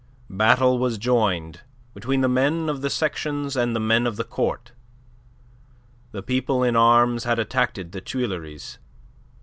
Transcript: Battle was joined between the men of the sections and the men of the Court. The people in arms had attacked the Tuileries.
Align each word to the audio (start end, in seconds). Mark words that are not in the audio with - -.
Battle 0.31 0.79
was 0.79 0.97
joined 0.97 1.61
between 1.93 2.21
the 2.21 2.27
men 2.27 2.69
of 2.69 2.81
the 2.81 2.89
sections 2.89 3.55
and 3.55 3.75
the 3.75 3.79
men 3.79 4.07
of 4.07 4.15
the 4.15 4.23
Court. 4.23 4.71
The 6.11 6.23
people 6.23 6.63
in 6.63 6.75
arms 6.75 7.25
had 7.25 7.37
attacked 7.37 7.75
the 7.91 8.01
Tuileries. 8.01 8.79